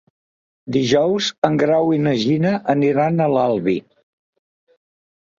Dijous 0.75 1.25
en 1.49 1.59
Grau 1.63 1.91
i 1.97 1.99
na 2.05 2.13
Gina 2.21 2.53
aniran 2.75 3.19
a 3.19 3.27
l'Albi. 3.35 3.75